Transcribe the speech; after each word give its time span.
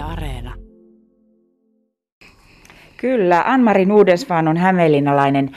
Areena. 0.00 0.54
Kyllä, 2.96 3.42
Anmari 3.46 3.84
Nudensvan 3.84 4.48
on 4.48 4.56
hämeenlinnalainen 4.56 5.50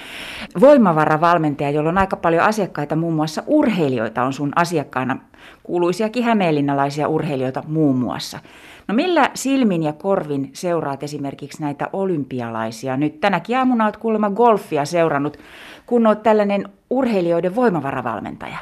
voimavaravalmentaja, 0.60 1.70
jolla 1.70 1.90
on 1.90 1.98
aika 1.98 2.16
paljon 2.16 2.44
asiakkaita, 2.44 2.96
muun 2.96 3.14
muassa 3.14 3.44
urheilijoita 3.48 4.24
on 4.24 4.34
sun 4.34 4.52
asiakkaana, 4.56 5.18
kuuluisiakin 5.64 6.24
hämeenlinnalaisia 6.24 7.08
urheilijoita 7.08 7.64
muun 7.68 7.96
muassa. 7.96 8.40
No 8.88 8.96
millä 8.96 9.30
silmin 9.34 9.84
ja 9.84 9.94
korvin 9.94 10.50
seuraat 10.54 11.04
esimerkiksi 11.04 11.62
näitä 11.62 11.90
olympialaisia? 11.94 12.98
Nyt 12.98 13.20
tänäkin 13.20 13.58
aamuna 13.58 13.84
olet 13.84 13.98
kuulemma 13.98 14.30
golfia 14.30 14.86
seurannut, 14.86 15.38
kun 15.94 16.08
olet 16.08 16.24
tällainen 16.24 16.70
urheilijoiden 16.90 17.56
voimavaravalmentaja. 17.56 18.58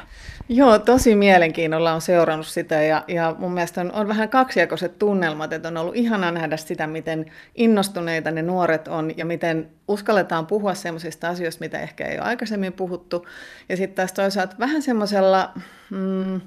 Joo, 0.48 0.78
tosi 0.78 1.14
mielenkiinnolla 1.14 1.92
on 1.92 2.00
seurannut 2.00 2.46
sitä 2.46 2.82
ja, 2.82 3.04
ja 3.08 3.36
mun 3.38 3.52
mielestä 3.52 3.80
on, 3.80 3.92
on 3.92 4.08
vähän 4.08 4.28
kaksijakoiset 4.28 4.98
tunnelmat, 4.98 5.52
että 5.52 5.68
on 5.68 5.76
ollut 5.76 5.96
ihana 5.96 6.30
nähdä 6.30 6.56
sitä, 6.56 6.86
miten 6.86 7.26
innostuneita 7.54 8.30
ne 8.30 8.42
nuoret 8.42 8.88
on 8.88 9.16
ja 9.16 9.24
miten 9.24 9.70
uskalletaan 9.88 10.46
puhua 10.46 10.74
sellaisista 10.74 11.28
asioista, 11.28 11.60
mitä 11.60 11.80
ehkä 11.80 12.06
ei 12.06 12.18
ole 12.18 12.26
aikaisemmin 12.26 12.72
puhuttu. 12.72 13.26
Ja 13.68 13.76
sitten 13.76 13.96
taas 13.96 14.12
toisaalta 14.12 14.56
vähän 14.58 14.82
semmoisella... 14.82 15.52
Mm, 15.90 16.40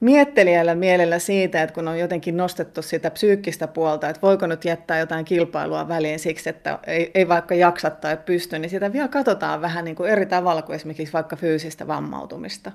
miettelijällä 0.00 0.74
mielellä 0.74 1.18
siitä, 1.18 1.62
että 1.62 1.74
kun 1.74 1.88
on 1.88 1.98
jotenkin 1.98 2.36
nostettu 2.36 2.82
sitä 2.82 3.10
psyykkistä 3.10 3.68
puolta, 3.68 4.08
että 4.08 4.22
voiko 4.22 4.46
nyt 4.46 4.64
jättää 4.64 4.98
jotain 4.98 5.24
kilpailua 5.24 5.88
väliin 5.88 6.18
siksi, 6.18 6.48
että 6.48 6.78
ei, 6.86 7.10
ei 7.14 7.28
vaikka 7.28 7.54
jaksa 7.54 7.90
tai 7.90 8.16
pysty, 8.16 8.58
niin 8.58 8.70
sitä 8.70 8.92
vielä 8.92 9.08
katsotaan 9.08 9.60
vähän 9.60 9.84
niin 9.84 9.96
kuin 9.96 10.10
eri 10.10 10.26
tavalla 10.26 10.62
kuin 10.62 10.76
esimerkiksi 10.76 11.12
vaikka 11.12 11.36
fyysistä 11.36 11.86
vammautumista. 11.86 12.72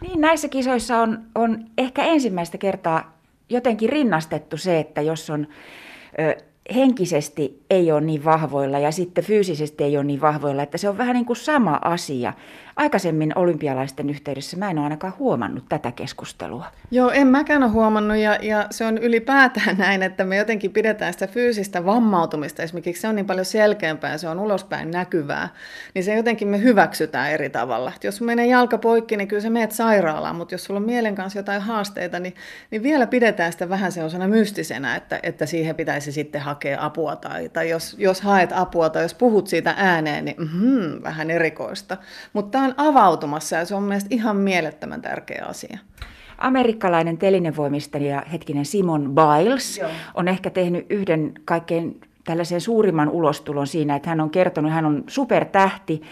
Niin 0.00 0.20
näissä 0.20 0.48
kisoissa 0.48 0.98
on, 0.98 1.18
on 1.34 1.64
ehkä 1.78 2.04
ensimmäistä 2.04 2.58
kertaa 2.58 3.18
jotenkin 3.48 3.88
rinnastettu 3.88 4.56
se, 4.56 4.78
että 4.78 5.00
jos 5.00 5.30
on 5.30 5.46
ö, 6.18 6.36
henkisesti 6.74 7.62
ei 7.70 7.92
ole 7.92 8.00
niin 8.00 8.24
vahvoilla 8.24 8.78
ja 8.78 8.92
sitten 8.92 9.24
fyysisesti 9.24 9.84
ei 9.84 9.96
ole 9.96 10.04
niin 10.04 10.20
vahvoilla, 10.20 10.62
että 10.62 10.78
se 10.78 10.88
on 10.88 10.98
vähän 10.98 11.14
niin 11.14 11.26
kuin 11.26 11.36
sama 11.36 11.78
asia. 11.84 12.32
Aikaisemmin 12.78 13.32
olympialaisten 13.38 14.10
yhteydessä 14.10 14.56
mä 14.56 14.70
en 14.70 14.78
ole 14.78 14.84
ainakaan 14.84 15.12
huomannut 15.18 15.64
tätä 15.68 15.92
keskustelua. 15.92 16.66
Joo, 16.90 17.10
en 17.10 17.26
mäkään 17.26 17.62
ole 17.62 17.70
huomannut 17.70 18.16
ja, 18.16 18.38
ja 18.42 18.66
se 18.70 18.84
on 18.84 18.98
ylipäätään 18.98 19.76
näin, 19.86 20.02
että 20.02 20.24
me 20.24 20.36
jotenkin 20.36 20.72
pidetään 20.72 21.12
sitä 21.12 21.26
fyysistä 21.26 21.84
vammautumista, 21.84 22.62
esimerkiksi 22.62 23.00
se 23.02 23.08
on 23.08 23.16
niin 23.16 23.26
paljon 23.26 23.44
selkeämpää, 23.44 24.18
se 24.18 24.28
on 24.28 24.40
ulospäin 24.40 24.90
näkyvää, 24.90 25.48
niin 25.94 26.04
se 26.04 26.16
jotenkin 26.16 26.48
me 26.48 26.62
hyväksytään 26.62 27.30
eri 27.30 27.50
tavalla. 27.50 27.92
Et 27.96 28.04
jos 28.04 28.20
menee 28.20 28.46
jalka 28.46 28.78
poikki, 28.78 29.16
niin 29.16 29.28
kyllä 29.28 29.42
se 29.42 29.50
meet 29.50 29.72
sairaalaan, 29.72 30.36
mutta 30.36 30.54
jos 30.54 30.64
sulla 30.64 30.80
on 30.80 30.86
mielen 30.86 31.14
kanssa 31.14 31.38
jotain 31.38 31.62
haasteita, 31.62 32.18
niin, 32.18 32.34
niin 32.70 32.82
vielä 32.82 33.06
pidetään 33.06 33.52
sitä 33.52 33.68
vähän 33.68 33.92
sellaisena 33.92 34.28
mystisenä, 34.28 34.96
että, 34.96 35.20
että 35.22 35.46
siihen 35.46 35.76
pitäisi 35.76 36.12
sitten 36.12 36.40
hakea 36.40 36.84
apua 36.84 37.16
tai, 37.16 37.48
tai 37.48 37.70
jos, 37.70 37.96
jos 37.98 38.20
haet 38.20 38.50
apua 38.52 38.90
tai 38.90 39.02
jos 39.02 39.14
puhut 39.14 39.46
siitä 39.46 39.74
ääneen, 39.76 40.24
niin 40.24 40.36
mm, 40.38 41.02
vähän 41.02 41.30
erikoista. 41.30 41.96
Mutta 42.32 42.67
on 42.68 42.74
avautumassa 42.76 43.56
ja 43.56 43.64
se 43.64 43.74
on 43.74 43.82
mielestäni 43.82 44.16
ihan 44.16 44.36
mielettömän 44.36 45.02
tärkeä 45.02 45.44
asia. 45.48 45.78
Amerikkalainen 46.38 47.18
telinevoimistelija 47.18 48.22
hetkinen 48.32 48.64
Simon 48.64 49.14
Biles 49.14 49.78
Joo. 49.78 49.90
on 50.14 50.28
ehkä 50.28 50.50
tehnyt 50.50 50.86
yhden 50.90 51.32
kaikkein 51.44 52.00
tällaisen 52.24 52.60
suurimman 52.60 53.08
ulostulon 53.08 53.66
siinä, 53.66 53.96
että 53.96 54.08
hän 54.08 54.20
on 54.20 54.30
kertonut, 54.30 54.72
hän 54.72 54.86
on 54.86 55.04
supertähti 55.06 56.02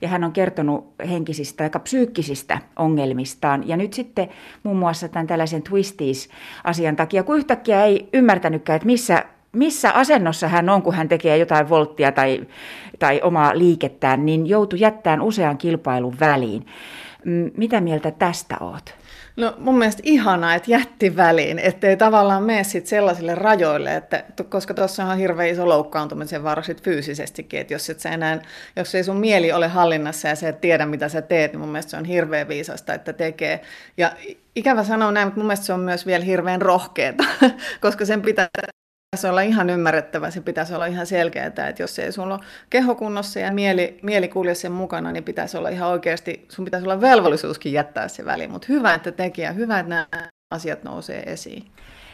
ja 0.00 0.08
hän 0.08 0.24
on 0.24 0.32
kertonut 0.32 0.94
henkisistä 1.08 1.64
ja 1.64 1.80
psyykkisistä 1.80 2.58
ongelmistaan. 2.76 3.68
Ja 3.68 3.76
nyt 3.76 3.92
sitten 3.92 4.28
muun 4.62 4.76
muassa 4.76 5.08
tämän 5.08 5.26
tällaisen 5.26 5.62
twisties-asian 5.62 6.96
takia, 6.96 7.22
kun 7.22 7.36
yhtäkkiä 7.36 7.84
ei 7.84 8.08
ymmärtänytkään, 8.12 8.76
että 8.76 8.86
missä 8.86 9.24
missä 9.52 9.90
asennossa 9.90 10.48
hän 10.48 10.68
on, 10.68 10.82
kun 10.82 10.94
hän 10.94 11.08
tekee 11.08 11.36
jotain 11.36 11.68
volttia 11.68 12.12
tai, 12.12 12.40
tai 12.98 13.20
omaa 13.22 13.58
liikettään, 13.58 14.26
niin 14.26 14.46
joutui 14.46 14.80
jättämään 14.80 15.22
usean 15.22 15.58
kilpailun 15.58 16.16
väliin. 16.20 16.66
Mitä 17.56 17.80
mieltä 17.80 18.10
tästä 18.10 18.56
oot? 18.60 18.94
No 19.36 19.54
mun 19.58 19.78
mielestä 19.78 20.02
ihanaa, 20.04 20.54
että 20.54 20.70
jätti 20.70 21.16
väliin, 21.16 21.58
ettei 21.58 21.96
tavallaan 21.96 22.42
mene 22.42 22.64
sit 22.64 22.86
sellaisille 22.86 23.34
rajoille, 23.34 23.96
että, 23.96 24.24
koska 24.48 24.74
tuossa 24.74 25.04
on 25.04 25.18
hirveän 25.18 25.48
iso 25.48 25.68
loukkaantumisen 25.68 26.42
vaara 26.42 26.62
sit 26.62 26.82
fyysisestikin, 26.82 27.60
että 27.60 27.74
jos, 27.74 27.90
et 27.90 28.00
sä 28.00 28.10
enää, 28.10 28.42
jos 28.76 28.94
ei 28.94 29.04
sun 29.04 29.16
mieli 29.16 29.52
ole 29.52 29.68
hallinnassa 29.68 30.28
ja 30.28 30.36
sä 30.36 30.48
et 30.48 30.60
tiedä 30.60 30.86
mitä 30.86 31.08
sä 31.08 31.22
teet, 31.22 31.52
niin 31.52 31.60
mun 31.60 31.68
mielestä 31.68 31.90
se 31.90 31.96
on 31.96 32.04
hirveän 32.04 32.48
viisasta, 32.48 32.94
että 32.94 33.12
tekee. 33.12 33.60
Ja 33.96 34.12
ikävä 34.56 34.84
sanoa 34.84 35.12
näin, 35.12 35.26
mutta 35.26 35.40
mun 35.40 35.46
mielestä 35.46 35.66
se 35.66 35.72
on 35.72 35.80
myös 35.80 36.06
vielä 36.06 36.24
hirveän 36.24 36.62
rohkeeta, 36.62 37.24
koska 37.80 38.04
sen 38.04 38.22
pitää 38.22 38.48
pitäisi 39.16 39.28
olla 39.28 39.40
ihan 39.40 39.70
ymmärrettävä, 39.70 40.30
se 40.30 40.40
pitäisi 40.40 40.74
olla 40.74 40.86
ihan 40.86 41.06
selkeää, 41.06 41.46
että 41.46 41.74
jos 41.78 41.98
ei 41.98 42.12
sulla 42.12 42.34
ole 42.34 42.44
kehokunnossa 42.70 43.40
ja 43.40 43.52
mieli, 43.52 43.98
mieli 44.02 44.28
kulje 44.28 44.54
sen 44.54 44.72
mukana, 44.72 45.12
niin 45.12 45.24
pitäisi 45.24 45.56
olla 45.56 45.68
ihan 45.68 45.88
oikeasti, 45.88 46.46
sun 46.48 46.64
pitäisi 46.64 46.86
olla 46.86 47.00
velvollisuuskin 47.00 47.72
jättää 47.72 48.08
se 48.08 48.24
väliin. 48.24 48.50
Mutta 48.50 48.66
hyvä, 48.68 48.94
että 48.94 49.12
tekijä, 49.12 49.52
hyvä, 49.52 49.78
että 49.78 49.88
nämä 49.88 50.06
asiat 50.50 50.84
nousee 50.84 51.22
esiin. 51.22 51.64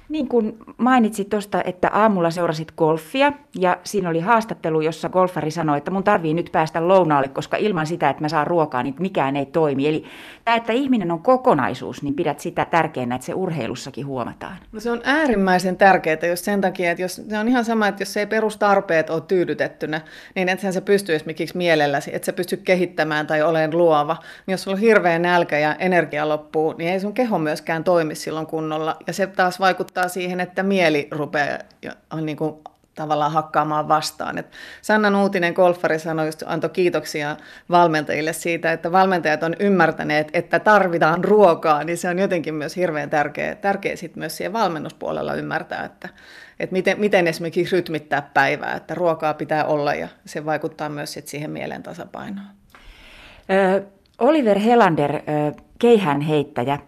Niin 0.09 0.29
kuin 0.29 0.59
mainitsit 0.77 1.29
tuosta, 1.29 1.63
että 1.63 1.91
aamulla 1.93 2.31
seurasit 2.31 2.73
golfia 2.77 3.33
ja 3.59 3.77
siinä 3.85 4.09
oli 4.09 4.21
haastattelu, 4.21 4.81
jossa 4.81 5.09
golfari 5.09 5.51
sanoi, 5.51 5.79
että 5.79 5.91
mun 5.91 6.05
tarvii 6.05 6.35
nyt 6.35 6.49
päästä 6.53 6.89
lounaalle, 6.89 7.29
koska 7.29 7.57
ilman 7.57 7.87
sitä, 7.87 8.11
että 8.11 8.23
mä 8.23 8.29
saan 8.29 8.47
ruokaa, 8.47 8.83
niin 8.83 8.95
mikään 8.99 9.37
ei 9.37 9.47
toimi. 9.47 9.89
Eli 9.89 10.05
tämä, 10.45 10.57
että 10.57 10.73
ihminen 10.73 11.11
on 11.11 11.23
kokonaisuus, 11.23 12.03
niin 12.03 12.15
pidät 12.15 12.41
sitä 12.41 12.65
tärkeänä, 12.65 13.15
että 13.15 13.25
se 13.25 13.35
urheilussakin 13.35 14.07
huomataan. 14.07 14.57
No 14.73 14.81
se 14.81 14.91
on 14.91 15.01
äärimmäisen 15.05 15.77
tärkeää, 15.77 16.19
jos 16.29 16.45
sen 16.45 16.61
takia, 16.61 16.91
että 16.91 17.03
jos, 17.03 17.23
se 17.29 17.39
on 17.39 17.49
ihan 17.49 17.65
sama, 17.65 17.89
että 17.89 18.03
jos 18.03 18.17
ei 18.17 18.27
perustarpeet 18.27 19.11
ole 19.11 19.21
tyydytettynä, 19.21 20.01
niin 20.35 20.49
ethän 20.49 20.73
sä 20.73 20.81
pysty 20.81 21.15
esimerkiksi 21.15 21.57
mielelläsi, 21.57 22.11
että 22.15 22.27
sä 22.27 22.33
pysty 22.33 22.57
kehittämään 22.57 23.27
tai 23.27 23.43
olen 23.43 23.79
luova. 23.79 24.17
Niin 24.47 24.53
jos 24.53 24.63
sulla 24.63 24.75
on 24.75 24.81
hirveä 24.81 25.19
nälkä 25.19 25.59
ja 25.59 25.75
energia 25.75 26.29
loppuu, 26.29 26.75
niin 26.79 26.93
ei 26.93 27.01
sun 27.01 27.15
keho 27.15 27.39
myöskään 27.39 27.85
toimi 27.85 28.15
silloin 28.15 28.47
kunnolla. 28.47 28.97
Ja 29.07 29.13
se 29.13 29.27
taas 29.27 29.61
vaikuttaa 29.61 29.96
vaikuttaa 29.97 30.15
siihen, 30.15 30.41
että 30.41 30.63
mieli 30.63 31.09
rupeaa 31.11 31.59
on 32.11 32.27
niin 32.27 32.37
kuin 32.37 32.55
tavallaan 32.95 33.33
hakkaamaan 33.33 33.89
vastaan. 33.89 34.39
Et 34.39 34.47
Sanna 34.83 35.11
Nuutinen 35.11 35.53
golfari 35.53 35.99
sanoi, 35.99 36.27
just 36.27 36.43
antoi 36.47 36.71
kiitoksia 36.71 37.37
valmentajille 37.71 38.33
siitä, 38.33 38.73
että 38.73 38.93
valmentajat 38.93 39.43
on 39.43 39.55
ymmärtäneet, 39.59 40.31
että 40.33 40.59
tarvitaan 40.59 41.25
ruokaa, 41.25 41.85
niin 41.85 41.99
se 41.99 42.09
on 42.09 42.19
jotenkin 42.19 42.55
myös 42.55 42.77
hirveän 42.77 43.11
tärkeä, 43.11 43.55
tärkeä 43.55 43.97
sit 43.97 44.17
myös 44.17 44.37
siihen 44.37 44.53
valmennuspuolella 44.53 45.35
ymmärtää, 45.35 45.85
että, 45.85 46.09
että 46.61 46.73
miten, 46.73 47.01
miten 47.01 47.27
esimerkiksi 47.27 47.77
rytmittää 47.77 48.23
päivää, 48.35 48.77
että 48.77 48.95
ruokaa 48.95 49.35
pitää 49.35 49.65
olla 49.65 49.95
ja 49.95 50.09
se 50.25 50.45
vaikuttaa 50.45 50.89
myös 50.89 51.13
sit 51.13 51.29
siihen 51.29 51.51
mielen 51.51 51.83
tasapainoon. 51.83 52.47
Oliver 54.19 54.59
Helander, 54.59 55.13
keihään 55.79 56.21
heittäjä, 56.21 56.79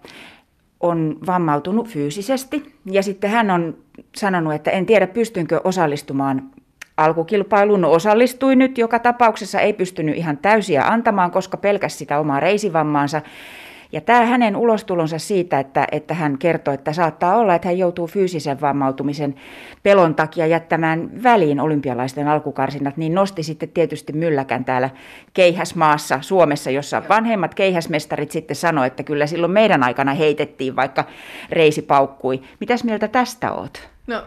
on 0.80 1.18
vammautunut 1.26 1.88
fyysisesti 1.88 2.74
ja 2.90 3.02
sitten 3.02 3.30
hän 3.30 3.50
on 3.50 3.76
sanonut, 4.16 4.54
että 4.54 4.70
en 4.70 4.86
tiedä 4.86 5.06
pystynkö 5.06 5.60
osallistumaan 5.64 6.50
alkukilpailuun. 6.96 7.80
No 7.80 7.92
osallistui 7.92 8.56
nyt 8.56 8.78
joka 8.78 8.98
tapauksessa, 8.98 9.60
ei 9.60 9.72
pystynyt 9.72 10.16
ihan 10.16 10.38
täysiä 10.38 10.86
antamaan, 10.86 11.30
koska 11.30 11.56
pelkäs 11.56 11.98
sitä 11.98 12.18
omaa 12.18 12.40
reisivammaansa. 12.40 13.22
Ja 13.92 14.00
tämä 14.00 14.26
hänen 14.26 14.56
ulostulonsa 14.56 15.18
siitä, 15.18 15.60
että, 15.60 15.86
että 15.92 16.14
hän 16.14 16.38
kertoo, 16.38 16.74
että 16.74 16.92
saattaa 16.92 17.36
olla, 17.36 17.54
että 17.54 17.68
hän 17.68 17.78
joutuu 17.78 18.06
fyysisen 18.06 18.60
vammautumisen 18.60 19.34
pelon 19.82 20.14
takia 20.14 20.46
jättämään 20.46 21.22
väliin 21.22 21.60
olympialaisten 21.60 22.28
alkukarsinnat, 22.28 22.96
niin 22.96 23.14
nosti 23.14 23.42
sitten 23.42 23.68
tietysti 23.68 24.12
mylläkän 24.12 24.64
täällä 24.64 24.90
keihäsmaassa 25.32 26.18
Suomessa, 26.20 26.70
jossa 26.70 27.02
vanhemmat 27.08 27.54
keihäsmestarit 27.54 28.30
sitten 28.30 28.56
sanoivat, 28.56 28.92
että 28.92 29.02
kyllä 29.02 29.26
silloin 29.26 29.52
meidän 29.52 29.82
aikana 29.82 30.14
heitettiin, 30.14 30.76
vaikka 30.76 31.04
reisi 31.50 31.82
paukkui. 31.82 32.42
Mitäs 32.60 32.84
mieltä 32.84 33.08
tästä 33.08 33.52
oot? 33.52 33.97
No 34.08 34.24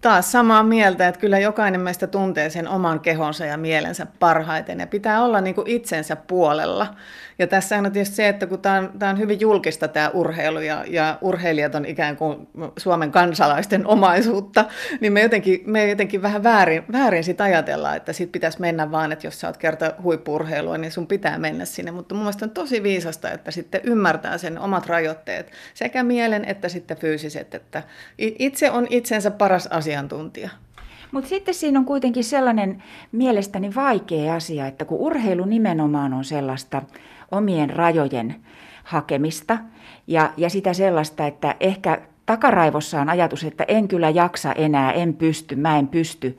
taas 0.00 0.32
samaa 0.32 0.62
mieltä, 0.62 1.08
että 1.08 1.20
kyllä 1.20 1.38
jokainen 1.38 1.80
meistä 1.80 2.06
tuntee 2.06 2.50
sen 2.50 2.68
oman 2.68 3.00
kehonsa 3.00 3.46
ja 3.46 3.56
mielensä 3.56 4.06
parhaiten 4.18 4.80
ja 4.80 4.86
pitää 4.86 5.24
olla 5.24 5.40
niin 5.40 5.54
kuin 5.54 5.68
itsensä 5.68 6.16
puolella. 6.16 6.94
Ja 7.38 7.46
tässä 7.46 7.78
on 7.78 7.92
tietysti 7.92 8.16
se, 8.16 8.28
että 8.28 8.46
kun 8.46 8.58
tämä 8.58 8.78
on, 8.78 8.92
tämä 8.98 9.10
on 9.10 9.18
hyvin 9.18 9.40
julkista 9.40 9.88
tämä 9.88 10.08
urheilu 10.08 10.60
ja, 10.60 10.84
ja 10.88 11.18
urheilijat 11.20 11.74
on 11.74 11.84
ikään 11.84 12.16
kuin 12.16 12.48
Suomen 12.78 13.12
kansalaisten 13.12 13.86
omaisuutta, 13.86 14.64
niin 15.00 15.12
me 15.12 15.22
jotenkin, 15.22 15.62
me 15.66 15.88
jotenkin 15.88 16.22
vähän 16.22 16.42
väärin, 16.42 16.84
väärin 16.92 17.24
sit 17.24 17.40
ajatellaan, 17.40 17.96
että 17.96 18.12
sit 18.12 18.32
pitäisi 18.32 18.60
mennä 18.60 18.90
vaan, 18.90 19.12
että 19.12 19.26
jos 19.26 19.40
sä 19.40 19.46
oot 19.46 19.56
kerta 19.56 19.94
huippurheilua, 20.02 20.78
niin 20.78 20.92
sun 20.92 21.06
pitää 21.06 21.38
mennä 21.38 21.64
sinne. 21.64 21.90
Mutta 21.90 22.14
mun 22.14 22.24
mielestä 22.24 22.44
on 22.44 22.50
tosi 22.50 22.82
viisasta, 22.82 23.30
että 23.30 23.50
sitten 23.50 23.80
ymmärtää 23.84 24.38
sen 24.38 24.58
omat 24.58 24.86
rajoitteet, 24.86 25.52
sekä 25.74 26.02
mielen 26.02 26.44
että 26.44 26.68
sitten 26.68 26.96
fyysiset, 26.96 27.54
että 27.54 27.82
itse 28.18 28.70
on 28.70 28.86
itsensä 28.90 29.21
paras 29.30 29.66
asiantuntija. 29.66 30.50
Mutta 31.12 31.28
sitten 31.28 31.54
siinä 31.54 31.78
on 31.78 31.84
kuitenkin 31.84 32.24
sellainen 32.24 32.82
mielestäni 33.12 33.74
vaikea 33.74 34.34
asia, 34.34 34.66
että 34.66 34.84
kun 34.84 34.98
urheilu 34.98 35.44
nimenomaan 35.44 36.12
on 36.12 36.24
sellaista 36.24 36.82
omien 37.30 37.70
rajojen 37.70 38.34
hakemista 38.84 39.58
ja, 40.06 40.32
ja 40.36 40.50
sitä 40.50 40.74
sellaista, 40.74 41.26
että 41.26 41.56
ehkä 41.60 42.02
takaraivossa 42.32 43.00
on 43.00 43.08
ajatus, 43.08 43.44
että 43.44 43.64
en 43.68 43.88
kyllä 43.88 44.10
jaksa 44.10 44.52
enää, 44.52 44.92
en 44.92 45.14
pysty, 45.14 45.56
mä 45.56 45.78
en 45.78 45.88
pysty, 45.88 46.38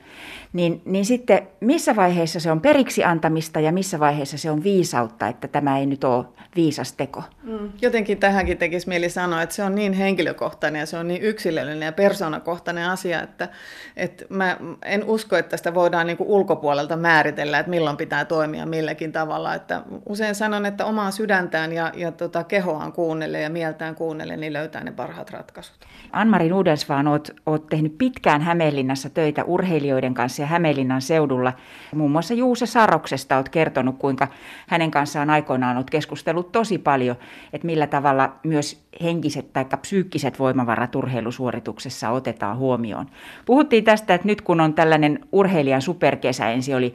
niin, 0.52 0.82
niin 0.84 1.04
sitten 1.04 1.48
missä 1.60 1.96
vaiheessa 1.96 2.40
se 2.40 2.50
on 2.50 2.60
periksi 2.60 3.04
antamista 3.04 3.60
ja 3.60 3.72
missä 3.72 4.00
vaiheessa 4.00 4.38
se 4.38 4.50
on 4.50 4.62
viisautta, 4.62 5.28
että 5.28 5.48
tämä 5.48 5.78
ei 5.78 5.86
nyt 5.86 6.04
ole 6.04 6.24
viisas 6.56 6.92
teko? 6.92 7.22
Mm. 7.42 7.72
Jotenkin 7.82 8.18
tähänkin 8.18 8.58
tekisi 8.58 8.88
mieli 8.88 9.10
sanoa, 9.10 9.42
että 9.42 9.54
se 9.54 9.64
on 9.64 9.74
niin 9.74 9.92
henkilökohtainen 9.92 10.80
ja 10.80 10.86
se 10.86 10.96
on 10.96 11.08
niin 11.08 11.22
yksilöllinen 11.22 11.86
ja 11.86 11.92
persoonakohtainen 11.92 12.88
asia, 12.88 13.22
että, 13.22 13.48
että 13.96 14.24
mä 14.28 14.56
en 14.84 15.04
usko, 15.04 15.36
että 15.36 15.56
sitä 15.56 15.74
voidaan 15.74 16.06
niin 16.06 16.16
ulkopuolelta 16.20 16.96
määritellä, 16.96 17.58
että 17.58 17.70
milloin 17.70 17.96
pitää 17.96 18.24
toimia 18.24 18.66
milläkin 18.66 19.12
tavalla. 19.12 19.54
Että 19.54 19.82
usein 20.08 20.34
sanon, 20.34 20.66
että 20.66 20.84
omaa 20.84 21.10
sydäntään 21.10 21.72
ja, 21.72 21.92
ja 21.96 22.12
tota 22.12 22.44
kehoaan 22.44 22.92
kuunnelle 22.92 23.40
ja 23.40 23.50
mieltään 23.50 23.94
kuunnelle, 23.94 24.36
niin 24.36 24.52
löytää 24.52 24.84
ne 24.84 24.92
parhaat 24.92 25.30
ratkaisut. 25.30 25.83
Anmari 26.12 26.48
Nudelsvaan, 26.48 27.08
oot, 27.08 27.30
oot 27.46 27.66
tehnyt 27.66 27.98
pitkään 27.98 28.42
Hämeenlinnassa 28.42 29.10
töitä 29.10 29.44
urheilijoiden 29.44 30.14
kanssa 30.14 30.42
ja 30.42 30.46
Hämeenlinnan 30.46 31.02
seudulla. 31.02 31.52
Muun 31.94 32.10
muassa 32.10 32.34
Juuse 32.34 32.66
Saroksesta 32.66 33.36
olet 33.36 33.48
kertonut, 33.48 33.98
kuinka 33.98 34.28
hänen 34.66 34.90
kanssaan 34.90 35.30
aikoinaan 35.30 35.76
olet 35.76 35.90
keskustellut 35.90 36.52
tosi 36.52 36.78
paljon, 36.78 37.16
että 37.52 37.66
millä 37.66 37.86
tavalla 37.86 38.32
myös 38.42 38.84
henkiset 39.02 39.52
tai 39.52 39.64
psyykkiset 39.80 40.38
voimavarat 40.38 40.94
urheilusuorituksessa 40.94 42.10
otetaan 42.10 42.56
huomioon. 42.56 43.06
Puhuttiin 43.46 43.84
tästä, 43.84 44.14
että 44.14 44.26
nyt 44.26 44.40
kun 44.40 44.60
on 44.60 44.74
tällainen 44.74 45.18
urheilijan 45.32 45.82
superkesä, 45.82 46.50
ensi 46.50 46.74
oli 46.74 46.94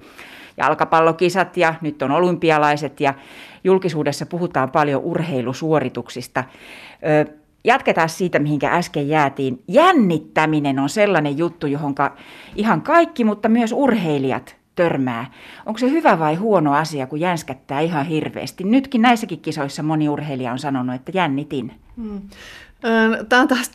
jalkapallokisat 0.58 1.58
ja 1.58 1.74
nyt 1.82 2.02
on 2.02 2.12
olympialaiset 2.12 3.00
ja 3.02 3.14
julkisuudessa 3.64 4.26
puhutaan 4.26 4.72
paljon 4.72 5.02
urheilusuorituksista. 5.02 6.44
Jatketaan 7.64 8.10
siitä, 8.10 8.40
mihinkä 8.40 8.72
äsken 8.72 9.10
jäätiin. 9.10 9.64
Jännittäminen 9.68 10.80
on 10.80 10.90
sellainen 10.90 11.38
juttu, 11.38 11.68
johon 11.68 11.96
ihan 12.56 12.82
kaikki, 12.82 13.24
mutta 13.24 13.50
myös 13.50 13.72
urheilijat 13.72 14.56
törmää. 14.76 15.32
Onko 15.66 15.78
se 15.78 15.90
hyvä 15.90 16.20
vai 16.20 16.36
huono 16.36 16.74
asia, 16.74 17.08
kun 17.08 17.20
jänskättää 17.20 17.80
ihan 17.80 18.06
hirveästi? 18.06 18.64
Nytkin 18.64 19.02
näissäkin 19.02 19.40
kisoissa 19.40 19.84
moni 19.84 20.10
urheilija 20.10 20.52
on 20.52 20.60
sanonut, 20.60 20.96
että 20.96 21.12
jännitin. 21.16 21.72
Hmm. 21.98 22.22
Tämä 23.30 23.42
on 23.42 23.48
taas 23.48 23.72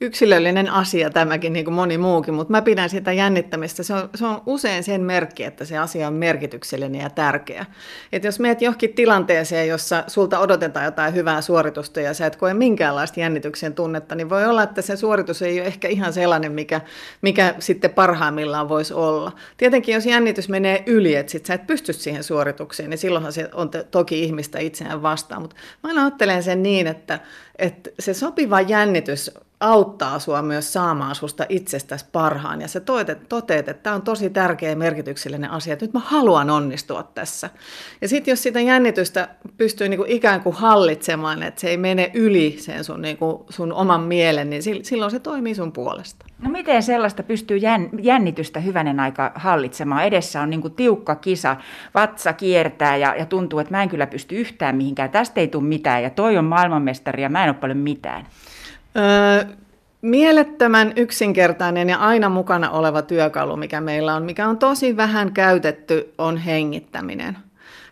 yksilöllinen 0.00 0.70
asia 0.70 1.10
tämäkin, 1.10 1.52
niin 1.52 1.64
kuin 1.64 1.74
moni 1.74 1.98
muukin, 1.98 2.34
mutta 2.34 2.50
mä 2.50 2.62
pidän 2.62 2.90
sitä 2.90 3.12
jännittämistä. 3.12 3.82
Se 3.82 3.94
on, 3.94 4.10
se 4.14 4.26
on 4.26 4.42
usein 4.46 4.84
sen 4.84 5.00
merkki, 5.00 5.44
että 5.44 5.64
se 5.64 5.78
asia 5.78 6.06
on 6.06 6.12
merkityksellinen 6.12 7.00
ja 7.00 7.10
tärkeä. 7.10 7.66
Et 8.12 8.24
jos 8.24 8.40
meet 8.40 8.62
johonkin 8.62 8.94
tilanteeseen, 8.94 9.68
jossa 9.68 10.04
sulta 10.06 10.38
odotetaan 10.38 10.84
jotain 10.84 11.14
hyvää 11.14 11.40
suoritusta 11.40 12.00
ja 12.00 12.14
sä 12.14 12.26
et 12.26 12.36
koe 12.36 12.54
minkäänlaista 12.54 13.20
jännityksen 13.20 13.74
tunnetta, 13.74 14.14
niin 14.14 14.30
voi 14.30 14.46
olla, 14.46 14.62
että 14.62 14.82
se 14.82 14.96
suoritus 14.96 15.42
ei 15.42 15.60
ole 15.60 15.66
ehkä 15.66 15.88
ihan 15.88 16.12
sellainen, 16.12 16.52
mikä, 16.52 16.80
mikä 17.22 17.54
sitten 17.58 17.90
parhaimmillaan 17.90 18.68
voisi 18.68 18.94
olla. 18.94 19.32
Tietenkin 19.56 19.94
jos 19.94 20.06
jännitys 20.06 20.48
menee 20.48 20.82
yli, 20.86 21.14
että 21.14 21.32
sit 21.32 21.46
sä 21.46 21.54
et 21.54 21.66
pysty 21.66 21.92
siihen 21.92 22.24
suoritukseen, 22.24 22.90
niin 22.90 22.98
silloinhan 22.98 23.32
se 23.32 23.48
on 23.54 23.70
toki 23.90 24.24
ihmistä 24.24 24.58
itseään 24.58 25.02
vastaan. 25.02 25.42
Mutta 25.42 25.56
mä 25.82 26.04
ajattelen 26.04 26.42
sen 26.42 26.62
niin, 26.62 26.86
että, 26.86 27.18
että 27.58 27.90
se 27.98 28.14
sopiva 28.14 28.60
jännitys 28.60 29.30
auttaa 29.60 30.18
sua 30.18 30.42
myös 30.42 30.72
saamaan 30.72 31.14
susta 31.14 31.46
itsestäsi 31.48 32.04
parhaan. 32.12 32.60
Ja 32.60 32.68
sä 32.68 32.80
toteet, 33.28 33.68
että 33.68 33.82
tämä 33.82 33.96
on 33.96 34.02
tosi 34.02 34.30
tärkeä 34.30 34.70
ja 34.70 34.76
merkityksellinen 34.76 35.50
asia, 35.50 35.72
että 35.72 35.84
nyt 35.84 35.92
mä 35.92 36.00
haluan 36.00 36.50
onnistua 36.50 37.02
tässä. 37.02 37.50
Ja 38.00 38.08
sitten 38.08 38.32
jos 38.32 38.42
sitä 38.42 38.60
jännitystä 38.60 39.28
pystyy 39.56 39.88
niinku 39.88 40.04
ikään 40.08 40.42
kuin 40.42 40.56
hallitsemaan, 40.56 41.42
että 41.42 41.60
se 41.60 41.68
ei 41.68 41.76
mene 41.76 42.10
yli 42.14 42.56
sen 42.58 42.84
sun, 42.84 43.02
niinku, 43.02 43.46
sun 43.50 43.72
oman 43.72 44.00
mielen, 44.00 44.50
niin 44.50 44.62
silloin 44.82 45.10
se 45.10 45.20
toimii 45.20 45.54
sun 45.54 45.72
puolesta. 45.72 46.26
No 46.42 46.50
miten 46.50 46.82
sellaista 46.82 47.22
pystyy 47.22 47.58
jännitystä 48.02 48.60
hyvänen 48.60 49.00
aika 49.00 49.32
hallitsemaan? 49.34 50.04
Edessä 50.04 50.40
on 50.40 50.50
niinku 50.50 50.70
tiukka 50.70 51.14
kisa, 51.14 51.56
vatsa 51.94 52.32
kiertää 52.32 52.96
ja, 52.96 53.14
ja 53.14 53.26
tuntuu, 53.26 53.58
että 53.58 53.74
mä 53.74 53.82
en 53.82 53.88
kyllä 53.88 54.06
pysty 54.06 54.36
yhtään 54.36 54.76
mihinkään. 54.76 55.10
Tästä 55.10 55.40
ei 55.40 55.48
tule 55.48 55.64
mitään 55.64 56.02
ja 56.02 56.10
toi 56.10 56.38
on 56.38 56.44
maailmanmestari 56.44 57.22
ja 57.22 57.28
mä 57.28 57.44
en 57.44 57.50
ole 57.50 57.56
paljon 57.60 57.78
mitään. 57.78 58.26
Öö, 58.96 59.44
mielettömän 60.02 60.92
yksinkertainen 60.96 61.88
ja 61.88 61.96
aina 61.96 62.28
mukana 62.28 62.70
oleva 62.70 63.02
työkalu, 63.02 63.56
mikä 63.56 63.80
meillä 63.80 64.14
on, 64.14 64.22
mikä 64.22 64.48
on 64.48 64.58
tosi 64.58 64.96
vähän 64.96 65.32
käytetty, 65.32 66.14
on 66.18 66.36
hengittäminen. 66.36 67.36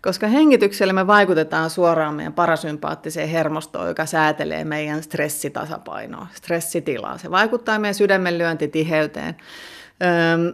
Koska 0.06 0.26
hengityksellä 0.26 0.92
me 0.92 1.06
vaikutetaan 1.06 1.70
suoraan 1.70 2.14
meidän 2.14 2.32
parasympaattiseen 2.32 3.28
hermostoon, 3.28 3.88
joka 3.88 4.06
säätelee 4.06 4.64
meidän 4.64 5.02
stressitasapainoa, 5.02 6.26
stressitilaa. 6.34 7.18
Se 7.18 7.30
vaikuttaa 7.30 7.78
meidän 7.78 7.94
sydämen 7.94 8.38
lyöntitiheyteen. 8.38 9.36
Öö, 10.02 10.52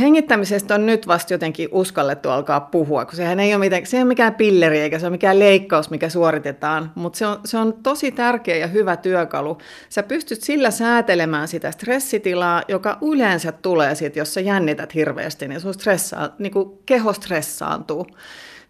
hengittämisestä 0.00 0.74
on 0.74 0.86
nyt 0.86 1.06
vasta 1.06 1.34
jotenkin 1.34 1.68
uskallettu 1.72 2.30
alkaa 2.30 2.60
puhua, 2.60 3.04
kun 3.04 3.16
sehän 3.16 3.40
ei 3.40 3.54
ole, 3.54 3.64
mitään, 3.64 3.86
se 3.86 3.96
ei 3.96 4.02
ole 4.02 4.08
mikään 4.08 4.34
pilleri 4.34 4.80
eikä 4.80 4.98
se 4.98 5.06
ole 5.06 5.10
mikään 5.10 5.38
leikkaus, 5.38 5.90
mikä 5.90 6.08
suoritetaan, 6.08 6.92
mutta 6.94 7.18
se 7.18 7.26
on, 7.26 7.40
se 7.44 7.58
on 7.58 7.74
tosi 7.82 8.12
tärkeä 8.12 8.56
ja 8.56 8.66
hyvä 8.66 8.96
työkalu. 8.96 9.58
Sä 9.88 10.02
pystyt 10.02 10.42
sillä 10.42 10.70
säätelemään 10.70 11.48
sitä 11.48 11.70
stressitilaa, 11.70 12.62
joka 12.68 12.98
yleensä 13.02 13.52
tulee 13.52 13.94
siitä, 13.94 14.18
jos 14.18 14.34
sä 14.34 14.40
jännität 14.40 14.94
hirveästi, 14.94 15.48
niin 15.48 15.60
sun 15.60 15.74
stressaa, 15.74 16.34
niin 16.38 16.52
kuin 16.52 16.78
keho 16.86 17.12
stressaantuu. 17.12 18.06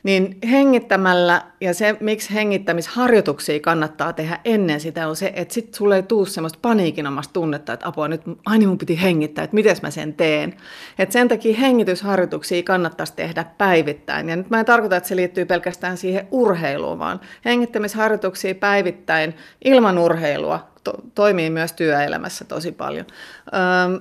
Niin 0.04 0.38
hengittämällä, 0.50 1.42
ja 1.60 1.74
se 1.74 1.96
miksi 2.00 2.34
hengittämisharjoituksia 2.34 3.60
kannattaa 3.60 4.12
tehdä 4.12 4.40
ennen 4.44 4.80
sitä, 4.80 5.08
on 5.08 5.16
se, 5.16 5.32
että 5.36 5.54
sitten 5.54 5.74
sulle 5.74 5.96
ei 5.96 6.02
tule 6.02 6.26
semmoista 6.26 6.58
paniikinomasta 6.62 7.32
tunnetta, 7.32 7.72
että 7.72 7.88
apua 7.88 8.08
nyt 8.08 8.22
aina 8.46 8.66
mun 8.66 8.78
piti 8.78 9.02
hengittää, 9.02 9.44
että 9.44 9.54
miten 9.54 9.76
mä 9.82 9.90
sen 9.90 10.14
teen. 10.14 10.54
Et 10.98 11.12
sen 11.12 11.28
takia 11.28 11.56
hengitysharjoituksia 11.56 12.62
kannattaisi 12.62 13.12
tehdä 13.16 13.44
päivittäin. 13.58 14.28
Ja 14.28 14.36
nyt 14.36 14.50
mä 14.50 14.60
en 14.60 14.66
tarkoita, 14.66 14.96
että 14.96 15.08
se 15.08 15.16
liittyy 15.16 15.44
pelkästään 15.44 15.96
siihen 15.96 16.28
urheiluun, 16.30 16.98
vaan 16.98 17.20
hengittämisharjoituksia 17.44 18.54
päivittäin 18.54 19.34
ilman 19.64 19.98
urheilua 19.98 20.68
to- 20.84 21.02
toimii 21.14 21.50
myös 21.50 21.72
työelämässä 21.72 22.44
tosi 22.44 22.72
paljon. 22.72 23.06
Öm, 23.54 24.00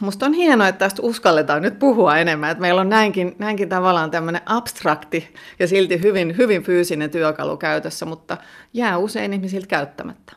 musta 0.00 0.26
on 0.26 0.32
hienoa, 0.32 0.68
että 0.68 0.78
tästä 0.78 1.02
uskalletaan 1.02 1.62
nyt 1.62 1.78
puhua 1.78 2.18
enemmän, 2.18 2.50
että 2.50 2.62
meillä 2.62 2.80
on 2.80 2.88
näinkin, 2.88 3.36
näinkin 3.38 3.68
tavallaan 3.68 4.10
tämmöinen 4.10 4.42
abstrakti 4.46 5.34
ja 5.58 5.68
silti 5.68 6.02
hyvin, 6.02 6.36
hyvin 6.36 6.62
fyysinen 6.62 7.10
työkalu 7.10 7.56
käytössä, 7.56 8.06
mutta 8.06 8.36
jää 8.74 8.98
usein 8.98 9.32
ihmisiltä 9.32 9.66
käyttämättä. 9.66 10.32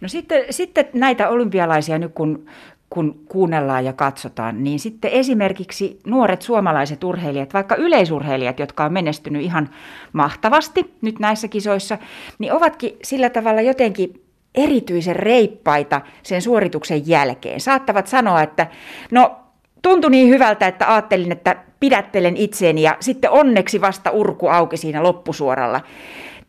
No 0.00 0.08
sitten, 0.08 0.44
sitten 0.50 0.88
näitä 0.92 1.28
olympialaisia 1.28 1.98
nyt 1.98 2.12
kun, 2.14 2.46
kun 2.90 3.24
kuunnellaan 3.28 3.84
ja 3.84 3.92
katsotaan, 3.92 4.64
niin 4.64 4.78
sitten 4.78 5.10
esimerkiksi 5.10 6.00
nuoret 6.06 6.42
suomalaiset 6.42 7.04
urheilijat, 7.04 7.54
vaikka 7.54 7.74
yleisurheilijat, 7.74 8.58
jotka 8.58 8.84
on 8.84 8.92
menestynyt 8.92 9.42
ihan 9.42 9.70
mahtavasti 10.12 10.94
nyt 11.00 11.18
näissä 11.18 11.48
kisoissa, 11.48 11.98
niin 12.38 12.52
ovatkin 12.52 12.96
sillä 13.02 13.30
tavalla 13.30 13.60
jotenkin 13.60 14.29
erityisen 14.54 15.16
reippaita 15.16 16.00
sen 16.22 16.42
suorituksen 16.42 17.08
jälkeen. 17.08 17.60
Saattavat 17.60 18.06
sanoa, 18.06 18.42
että 18.42 18.66
no 19.10 19.36
tuntui 19.82 20.10
niin 20.10 20.28
hyvältä, 20.28 20.66
että 20.66 20.92
ajattelin, 20.92 21.32
että 21.32 21.56
pidättelen 21.80 22.36
itseeni 22.36 22.82
ja 22.82 22.96
sitten 23.00 23.30
onneksi 23.30 23.80
vasta 23.80 24.10
urku 24.10 24.48
auki 24.48 24.76
siinä 24.76 25.02
loppusuoralla. 25.02 25.80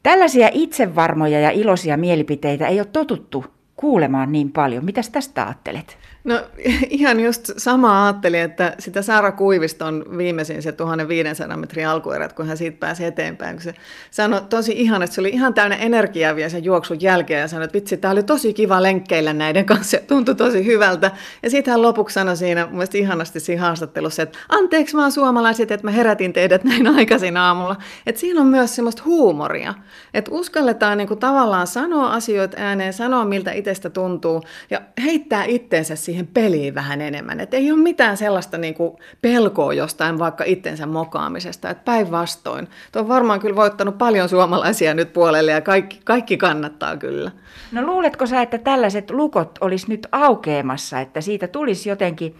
Tällaisia 0.03 0.49
itsevarmoja 0.53 1.39
ja 1.39 1.51
iloisia 1.51 1.97
mielipiteitä 1.97 2.67
ei 2.67 2.79
ole 2.79 2.87
totuttu 2.91 3.45
kuulemaan 3.75 4.31
niin 4.31 4.51
paljon. 4.51 4.85
Mitäs 4.85 5.09
tästä 5.09 5.43
ajattelet? 5.43 5.97
No 6.23 6.41
ihan 6.89 7.19
just 7.19 7.51
sama 7.57 8.05
ajattelin, 8.05 8.39
että 8.39 8.75
sitä 8.79 9.01
Saara 9.01 9.31
Kuiviston 9.31 10.05
viimeisin 10.17 10.63
se 10.63 10.71
1500 10.71 11.57
metrin 11.57 11.87
alkuerät, 11.87 12.33
kun 12.33 12.47
hän 12.47 12.57
siitä 12.57 12.77
pääsi 12.79 13.05
eteenpäin, 13.05 13.55
kun 13.55 13.63
se 13.63 13.73
sanoi 14.11 14.41
tosi 14.49 14.71
ihan, 14.71 15.03
että 15.03 15.13
se 15.13 15.21
oli 15.21 15.29
ihan 15.29 15.53
täynnä 15.53 15.75
energiaa 15.75 16.35
vielä 16.35 16.49
sen 16.49 16.63
juoksun 16.63 17.01
jälkeen 17.01 17.41
ja 17.41 17.47
sanoi, 17.47 17.65
että 17.65 17.75
vitsi, 17.75 17.97
tämä 17.97 18.11
oli 18.11 18.23
tosi 18.23 18.53
kiva 18.53 18.83
lenkkeillä 18.83 19.33
näiden 19.33 19.65
kanssa 19.65 19.97
ja 19.97 20.03
tuntui 20.07 20.35
tosi 20.35 20.65
hyvältä. 20.65 21.11
Ja 21.43 21.49
sitten 21.49 21.71
hän 21.71 21.81
lopuksi 21.81 22.13
sanoi 22.13 22.37
siinä 22.37 22.67
mun 22.71 22.85
ihanasti 22.93 23.39
siinä 23.39 23.61
haastattelussa, 23.61 24.23
että 24.23 24.39
anteeksi 24.49 24.97
vaan 24.97 25.11
suomalaiset, 25.11 25.71
että 25.71 25.87
mä 25.87 25.91
herätin 25.91 26.33
teidät 26.33 26.63
näin 26.63 26.87
aikaisin 26.87 27.37
aamulla. 27.37 27.75
Että 28.05 28.21
siinä 28.21 28.41
on 28.41 28.47
myös 28.47 28.75
semmoista 28.75 29.03
huumoria, 29.05 29.73
että 30.13 30.31
uskalletaan 30.31 30.97
niin 30.97 31.07
kuin 31.07 31.19
tavallaan 31.19 31.67
sanoa 31.67 32.13
asioita 32.13 32.57
ääneen, 32.59 32.93
sanoa 32.93 33.25
miltä 33.25 33.51
itsestä 33.51 33.89
tuntuu 33.89 34.43
ja 34.69 34.81
heittää 35.03 35.43
itteensä 35.43 35.95
siihen 36.11 36.27
peliin 36.27 36.75
vähän 36.75 37.01
enemmän. 37.01 37.39
Että 37.39 37.57
ei 37.57 37.71
ole 37.71 37.79
mitään 37.79 38.17
sellaista 38.17 38.57
niin 38.57 38.73
kuin 38.73 38.97
pelkoa 39.21 39.73
jostain 39.73 40.19
vaikka 40.19 40.43
itsensä 40.43 40.85
mokaamisesta. 40.85 41.69
Että 41.69 41.83
päinvastoin. 41.83 42.67
Tuo 42.91 43.01
on 43.01 43.07
varmaan 43.07 43.39
kyllä 43.39 43.55
voittanut 43.55 43.97
paljon 43.97 44.29
suomalaisia 44.29 44.93
nyt 44.93 45.13
puolelle 45.13 45.51
ja 45.51 45.61
kaikki, 45.61 46.01
kaikki 46.03 46.37
kannattaa 46.37 46.97
kyllä. 46.97 47.31
No 47.71 47.81
luuletko 47.81 48.25
sä, 48.25 48.41
että 48.41 48.57
tällaiset 48.57 49.11
lukot 49.11 49.57
olisi 49.61 49.85
nyt 49.89 50.07
aukeamassa, 50.11 50.99
että 50.99 51.21
siitä 51.21 51.47
tulisi 51.47 51.89
jotenkin, 51.89 52.35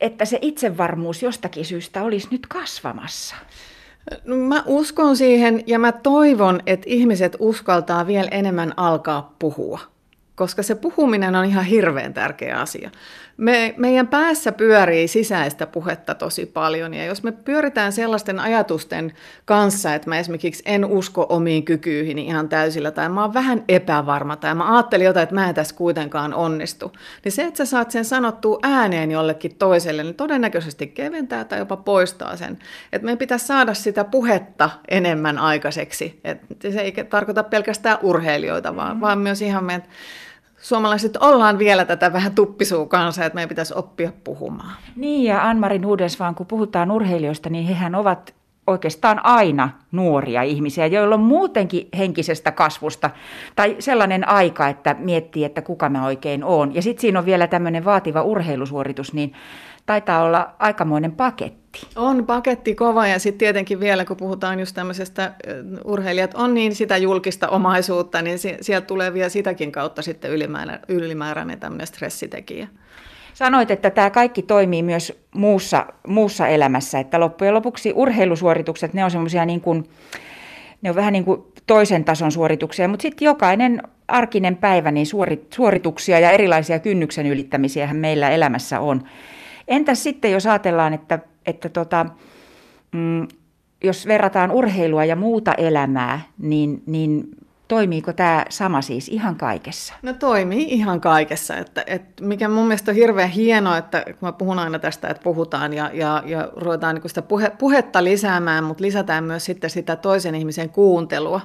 että 0.00 0.24
se 0.24 0.38
itsevarmuus 0.42 1.22
jostakin 1.22 1.64
syystä 1.64 2.02
olisi 2.02 2.28
nyt 2.30 2.46
kasvamassa? 2.46 3.36
No, 4.24 4.36
mä 4.36 4.62
uskon 4.66 5.16
siihen 5.16 5.62
ja 5.66 5.78
mä 5.78 5.92
toivon, 5.92 6.60
että 6.66 6.86
ihmiset 6.88 7.36
uskaltaa 7.38 8.06
vielä 8.06 8.28
enemmän 8.30 8.74
alkaa 8.76 9.34
puhua 9.38 9.95
koska 10.36 10.62
se 10.62 10.74
puhuminen 10.74 11.34
on 11.34 11.44
ihan 11.44 11.64
hirveän 11.64 12.14
tärkeä 12.14 12.60
asia. 12.60 12.90
Me, 13.36 13.74
meidän 13.76 14.08
päässä 14.08 14.52
pyörii 14.52 15.08
sisäistä 15.08 15.66
puhetta 15.66 16.14
tosi 16.14 16.46
paljon, 16.46 16.94
ja 16.94 17.04
jos 17.04 17.22
me 17.22 17.32
pyöritään 17.32 17.92
sellaisten 17.92 18.40
ajatusten 18.40 19.12
kanssa, 19.44 19.94
että 19.94 20.08
mä 20.08 20.18
esimerkiksi 20.18 20.62
en 20.66 20.84
usko 20.84 21.26
omiin 21.28 21.64
kykyihin 21.64 22.18
ihan 22.18 22.48
täysillä, 22.48 22.90
tai 22.90 23.08
mä 23.08 23.22
oon 23.22 23.34
vähän 23.34 23.64
epävarma, 23.68 24.36
tai 24.36 24.54
mä 24.54 24.74
ajattelin 24.74 25.04
jotain, 25.04 25.22
että 25.22 25.34
mä 25.34 25.48
en 25.48 25.54
tässä 25.54 25.74
kuitenkaan 25.74 26.34
onnistu, 26.34 26.92
niin 27.24 27.32
se, 27.32 27.42
että 27.42 27.58
sä 27.58 27.64
saat 27.64 27.90
sen 27.90 28.04
sanottua 28.04 28.58
ääneen 28.62 29.10
jollekin 29.10 29.54
toiselle, 29.54 30.02
niin 30.02 30.14
todennäköisesti 30.14 30.86
keventää 30.86 31.44
tai 31.44 31.58
jopa 31.58 31.76
poistaa 31.76 32.36
sen. 32.36 32.58
Että 32.92 33.04
meidän 33.04 33.18
pitäisi 33.18 33.46
saada 33.46 33.74
sitä 33.74 34.04
puhetta 34.04 34.70
enemmän 34.88 35.38
aikaiseksi. 35.38 36.20
Että 36.24 36.70
se 36.70 36.80
ei 36.80 36.92
tarkoita 36.92 37.42
pelkästään 37.42 37.98
urheilijoita, 38.02 38.76
vaan, 38.76 38.96
mm. 38.96 39.00
vaan 39.00 39.18
myös 39.18 39.42
ihan 39.42 39.64
meidän 39.64 39.82
suomalaiset 40.60 41.16
ollaan 41.16 41.58
vielä 41.58 41.84
tätä 41.84 42.12
vähän 42.12 42.34
tuppisuu 42.34 42.86
kanssa, 42.86 43.24
että 43.24 43.34
meidän 43.34 43.48
pitäisi 43.48 43.74
oppia 43.76 44.12
puhumaan. 44.24 44.76
Niin 44.96 45.24
ja 45.24 45.48
Anmarin 45.48 45.84
vaan 46.18 46.34
kun 46.34 46.46
puhutaan 46.46 46.90
urheilijoista, 46.90 47.50
niin 47.50 47.66
hehän 47.66 47.94
ovat 47.94 48.34
oikeastaan 48.66 49.20
aina 49.24 49.70
nuoria 49.92 50.42
ihmisiä, 50.42 50.86
joilla 50.86 51.14
on 51.14 51.20
muutenkin 51.20 51.88
henkisestä 51.98 52.52
kasvusta 52.52 53.10
tai 53.56 53.76
sellainen 53.78 54.28
aika, 54.28 54.68
että 54.68 54.96
miettii, 54.98 55.44
että 55.44 55.62
kuka 55.62 55.88
mä 55.88 56.06
oikein 56.06 56.44
oon. 56.44 56.74
Ja 56.74 56.82
sitten 56.82 57.00
siinä 57.00 57.18
on 57.18 57.26
vielä 57.26 57.46
tämmöinen 57.46 57.84
vaativa 57.84 58.22
urheilusuoritus, 58.22 59.12
niin 59.12 59.32
taitaa 59.86 60.22
olla 60.22 60.54
aikamoinen 60.58 61.12
paketti. 61.12 61.86
On 61.96 62.26
paketti 62.26 62.74
kova 62.74 63.06
ja 63.06 63.18
sitten 63.18 63.38
tietenkin 63.38 63.80
vielä, 63.80 64.04
kun 64.04 64.16
puhutaan 64.16 64.60
just 64.60 64.74
tämmöisestä 64.74 65.32
urheilijat 65.84 66.34
on 66.34 66.54
niin 66.54 66.74
sitä 66.74 66.96
julkista 66.96 67.48
omaisuutta, 67.48 68.22
niin 68.22 68.38
sieltä 68.60 68.86
tulee 68.86 69.14
vielä 69.14 69.28
sitäkin 69.28 69.72
kautta 69.72 70.02
sitten 70.02 70.30
ylimäärä, 70.30 70.78
ylimääräinen 70.88 71.60
tämmöinen 71.60 71.86
stressitekijä. 71.86 72.68
Sanoit, 73.36 73.70
että 73.70 73.90
tämä 73.90 74.10
kaikki 74.10 74.42
toimii 74.42 74.82
myös 74.82 75.12
muussa, 75.34 75.86
muussa 76.06 76.48
elämässä, 76.48 76.98
että 76.98 77.20
loppujen 77.20 77.54
lopuksi 77.54 77.92
urheilusuoritukset, 77.94 78.94
ne 78.94 79.04
on 79.04 79.10
semmoisia 79.10 79.44
niin 79.44 79.60
kuin, 79.60 79.84
ne 80.82 80.90
on 80.90 80.96
vähän 80.96 81.12
niin 81.12 81.24
kuin 81.24 81.42
toisen 81.66 82.04
tason 82.04 82.32
suorituksia, 82.32 82.88
mutta 82.88 83.02
sitten 83.02 83.26
jokainen 83.26 83.82
arkinen 84.08 84.56
päivä, 84.56 84.90
niin 84.90 85.06
suorituksia 85.50 86.18
ja 86.18 86.30
erilaisia 86.30 86.78
kynnyksen 86.78 87.26
ylittämisiä 87.26 87.94
meillä 87.94 88.30
elämässä 88.30 88.80
on. 88.80 89.02
Entäs 89.68 90.02
sitten, 90.02 90.32
jos 90.32 90.46
ajatellaan, 90.46 90.94
että, 90.94 91.18
että 91.46 91.68
tota, 91.68 92.06
mm, 92.92 93.28
jos 93.84 94.06
verrataan 94.06 94.50
urheilua 94.50 95.04
ja 95.04 95.16
muuta 95.16 95.54
elämää, 95.54 96.20
niin, 96.38 96.82
niin 96.86 97.28
toimiiko 97.68 98.12
tämä 98.12 98.44
sama 98.48 98.82
siis 98.82 99.08
ihan 99.08 99.36
kaikessa? 99.36 99.94
No 100.02 100.12
toimii 100.12 100.62
ihan 100.62 101.00
kaikessa. 101.00 101.56
Että, 101.56 101.84
että 101.86 102.24
mikä 102.24 102.48
mun 102.48 102.66
mielestä 102.66 102.90
on 102.90 102.96
hirveän 102.96 103.28
hienoa, 103.28 103.78
että 103.78 104.04
kun 104.04 104.16
mä 104.20 104.32
puhun 104.32 104.58
aina 104.58 104.78
tästä, 104.78 105.08
että 105.08 105.22
puhutaan 105.22 105.72
ja, 105.72 105.90
ja, 105.92 106.22
ja 106.26 106.48
ruvetaan 106.56 106.94
niin 106.94 107.08
sitä 107.08 107.22
puhe, 107.22 107.50
puhetta 107.50 108.04
lisäämään, 108.04 108.64
mutta 108.64 108.84
lisätään 108.84 109.24
myös 109.24 109.44
sitten 109.44 109.70
sitä 109.70 109.96
toisen 109.96 110.34
ihmisen 110.34 110.70
kuuntelua. 110.70 111.40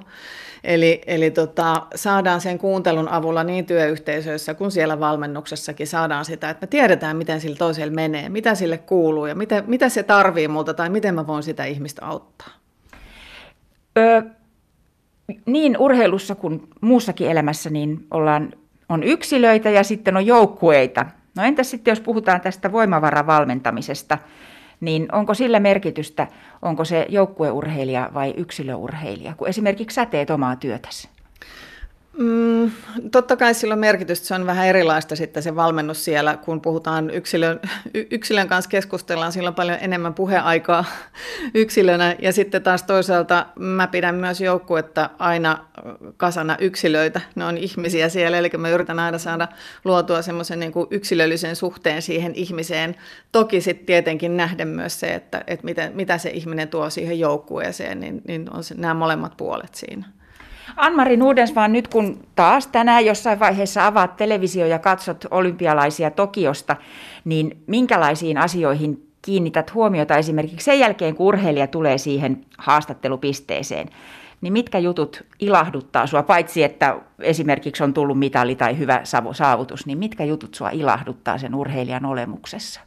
Eli, 0.63 1.01
eli 1.05 1.31
tota, 1.31 1.87
saadaan 1.95 2.41
sen 2.41 2.57
kuuntelun 2.57 3.09
avulla 3.09 3.43
niin 3.43 3.65
työyhteisöissä 3.65 4.53
kuin 4.53 4.71
siellä 4.71 4.99
valmennuksessakin 4.99 5.87
saadaan 5.87 6.25
sitä, 6.25 6.49
että 6.49 6.63
me 6.63 6.67
tiedetään, 6.67 7.17
miten 7.17 7.41
sillä 7.41 7.55
toisella 7.57 7.93
menee, 7.93 8.29
mitä 8.29 8.55
sille 8.55 8.77
kuuluu 8.77 9.25
ja 9.25 9.35
mitä, 9.35 9.63
mitä 9.67 9.89
se 9.89 10.03
tarvii 10.03 10.47
multa 10.47 10.73
tai 10.73 10.89
miten 10.89 11.15
mä 11.15 11.27
voin 11.27 11.43
sitä 11.43 11.65
ihmistä 11.65 12.05
auttaa. 12.05 12.49
Ö, 13.97 14.23
niin 15.45 15.77
urheilussa 15.77 16.35
kuin 16.35 16.69
muussakin 16.81 17.31
elämässä 17.31 17.69
niin 17.69 18.07
ollaan, 18.11 18.53
on 18.89 19.03
yksilöitä 19.03 19.69
ja 19.69 19.83
sitten 19.83 20.17
on 20.17 20.25
joukkueita. 20.25 21.05
No 21.35 21.43
entäs 21.43 21.71
sitten, 21.71 21.91
jos 21.91 21.99
puhutaan 22.01 22.41
tästä 22.41 22.71
voimavaravalmentamisesta, 22.71 24.17
niin 24.81 25.15
onko 25.15 25.33
sillä 25.33 25.59
merkitystä, 25.59 26.27
onko 26.61 26.85
se 26.85 27.05
joukkueurheilija 27.09 28.09
vai 28.13 28.33
yksilöurheilija, 28.37 29.33
kun 29.37 29.47
esimerkiksi 29.47 29.95
sä 29.95 30.05
teet 30.05 30.29
omaa 30.29 30.55
työtäsi? 30.55 31.09
Mm, 32.17 32.71
totta 33.11 33.37
kai 33.37 33.53
sillä 33.53 33.73
on 33.73 33.79
merkitystä. 33.79 34.27
Se 34.27 34.35
on 34.35 34.45
vähän 34.45 34.67
erilaista 34.67 35.15
sitten 35.15 35.43
se 35.43 35.55
valmennus 35.55 36.05
siellä, 36.05 36.37
kun 36.37 36.61
puhutaan 36.61 37.09
yksilön, 37.09 37.59
yksilön 37.93 38.47
kanssa 38.47 38.69
keskustellaan. 38.69 39.31
Sillä 39.31 39.47
on 39.47 39.55
paljon 39.55 39.77
enemmän 39.81 40.13
puheaikaa 40.13 40.85
yksilönä. 41.53 42.15
Ja 42.19 42.33
sitten 42.33 42.63
taas 42.63 42.83
toisaalta 42.83 43.45
mä 43.59 43.87
pidän 43.87 44.15
myös 44.15 44.41
joukkuetta 44.41 45.09
aina 45.19 45.65
kasana 46.17 46.57
yksilöitä. 46.59 47.21
Ne 47.35 47.45
on 47.45 47.57
ihmisiä 47.57 48.09
siellä, 48.09 48.37
eli 48.37 48.49
mä 48.57 48.69
yritän 48.69 48.99
aina 48.99 49.17
saada 49.17 49.47
luotua 49.83 50.21
semmoisen 50.21 50.59
niin 50.59 50.73
yksilöllisen 50.89 51.55
suhteen 51.55 52.01
siihen 52.01 52.35
ihmiseen. 52.35 52.95
Toki 53.31 53.61
sitten 53.61 53.85
tietenkin 53.85 54.37
nähdä 54.37 54.65
myös 54.65 54.99
se, 54.99 55.13
että, 55.13 55.43
että 55.47 55.65
mitä, 55.65 55.91
mitä 55.93 56.17
se 56.17 56.29
ihminen 56.29 56.67
tuo 56.67 56.89
siihen 56.89 57.19
joukkueeseen, 57.19 57.99
niin, 57.99 58.21
niin 58.27 58.53
on 58.53 58.63
se, 58.63 58.75
nämä 58.75 58.93
molemmat 58.93 59.37
puolet 59.37 59.75
siinä. 59.75 60.20
Anmari 60.75 61.17
Nudensvan, 61.17 61.73
nyt 61.73 61.87
kun 61.87 62.19
taas 62.35 62.67
tänään 62.67 63.05
jossain 63.05 63.39
vaiheessa 63.39 63.87
avaat 63.87 64.17
televisio 64.17 64.65
ja 64.65 64.79
katsot 64.79 65.25
olympialaisia 65.31 66.11
Tokiosta, 66.11 66.75
niin 67.25 67.63
minkälaisiin 67.67 68.37
asioihin 68.37 69.07
kiinnität 69.21 69.73
huomiota 69.73 70.17
esimerkiksi 70.17 70.65
sen 70.65 70.79
jälkeen, 70.79 71.15
kun 71.15 71.27
urheilija 71.27 71.67
tulee 71.67 71.97
siihen 71.97 72.45
haastattelupisteeseen? 72.57 73.89
Niin 74.41 74.53
mitkä 74.53 74.79
jutut 74.79 75.23
ilahduttaa 75.39 76.07
sua, 76.07 76.23
paitsi 76.23 76.63
että 76.63 76.95
esimerkiksi 77.19 77.83
on 77.83 77.93
tullut 77.93 78.19
mitali 78.19 78.55
tai 78.55 78.77
hyvä 78.77 79.01
saavutus, 79.31 79.85
niin 79.85 79.97
mitkä 79.97 80.23
jutut 80.23 80.55
sua 80.55 80.69
ilahduttaa 80.69 81.37
sen 81.37 81.55
urheilijan 81.55 82.05
olemuksessa? 82.05 82.81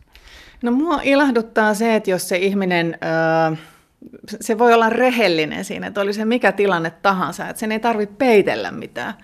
No 0.62 0.73
mua 0.73 1.00
ilahduttaa 1.02 1.75
se, 1.75 1.95
että 1.95 2.11
jos 2.11 2.28
se 2.28 2.37
ihminen... 2.37 2.99
Öö 3.50 3.57
se 4.40 4.58
voi 4.58 4.75
olla 4.75 4.90
rehellinen 4.90 5.64
siinä, 5.64 5.87
että 5.87 6.00
oli 6.00 6.12
se 6.12 6.25
mikä 6.25 6.52
tilanne 6.52 6.90
tahansa, 6.90 7.49
että 7.49 7.61
sen 7.61 7.73
ei 7.73 7.80
tarvitse 7.80 8.14
peitellä 8.18 8.70
mitään. 8.70 9.14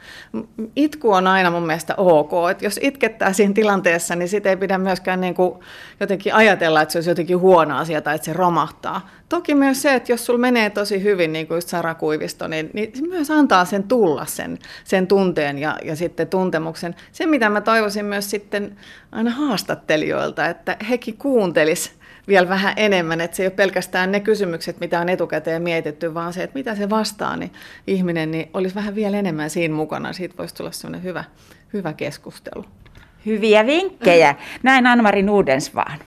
Itku 0.76 1.12
on 1.12 1.26
aina 1.26 1.50
mun 1.50 1.66
mielestä 1.66 1.94
ok, 1.96 2.30
että 2.50 2.64
jos 2.64 2.80
itkettää 2.82 3.32
siinä 3.32 3.54
tilanteessa, 3.54 4.16
niin 4.16 4.28
sitä 4.28 4.48
ei 4.48 4.56
pidä 4.56 4.78
myöskään 4.78 5.20
niin 5.20 5.34
kuin 5.34 5.60
jotenkin 6.00 6.34
ajatella, 6.34 6.82
että 6.82 6.92
se 6.92 6.98
olisi 6.98 7.10
jotenkin 7.10 7.38
huono 7.38 7.78
asia 7.78 8.02
tai 8.02 8.14
että 8.14 8.24
se 8.24 8.32
romahtaa. 8.32 9.08
Toki 9.28 9.54
myös 9.54 9.82
se, 9.82 9.94
että 9.94 10.12
jos 10.12 10.26
sulla 10.26 10.38
menee 10.38 10.70
tosi 10.70 11.02
hyvin, 11.02 11.32
niin 11.32 11.46
kuin 11.46 11.56
just 11.56 11.68
Sara 11.68 11.94
Kuivisto, 11.94 12.48
niin, 12.48 12.70
niin 12.72 12.90
se 12.94 13.02
myös 13.02 13.30
antaa 13.30 13.64
sen 13.64 13.82
tulla, 13.82 14.26
sen, 14.26 14.58
sen 14.84 15.06
tunteen 15.06 15.58
ja, 15.58 15.76
ja 15.84 15.96
sitten 15.96 16.28
tuntemuksen. 16.28 16.94
Se, 17.12 17.26
mitä 17.26 17.48
mä 17.48 17.60
toivoisin 17.60 18.04
myös 18.04 18.30
sitten 18.30 18.76
aina 19.12 19.30
haastattelijoilta, 19.30 20.46
että 20.46 20.76
hekin 20.88 21.16
kuuntelis 21.16 21.99
vielä 22.30 22.48
vähän 22.48 22.72
enemmän, 22.76 23.20
että 23.20 23.36
se 23.36 23.42
ei 23.42 23.46
ole 23.46 23.54
pelkästään 23.54 24.12
ne 24.12 24.20
kysymykset, 24.20 24.80
mitä 24.80 25.00
on 25.00 25.08
etukäteen 25.08 25.62
mietitty, 25.62 26.14
vaan 26.14 26.32
se, 26.32 26.42
että 26.42 26.58
mitä 26.58 26.74
se 26.74 26.90
vastaa, 26.90 27.36
niin 27.36 27.52
ihminen 27.86 28.30
niin 28.30 28.50
olisi 28.54 28.74
vähän 28.74 28.94
vielä 28.94 29.16
enemmän 29.16 29.50
siinä 29.50 29.74
mukana. 29.74 30.12
Siitä 30.12 30.36
voisi 30.38 30.54
tulla 30.54 30.70
sellainen 30.70 31.02
hyvä, 31.02 31.24
hyvä 31.72 31.92
keskustelu. 31.92 32.64
Hyviä 33.26 33.66
vinkkejä. 33.66 34.34
Näin 34.62 34.86
Anmari 34.86 35.22
Nudensvaan. 35.22 35.98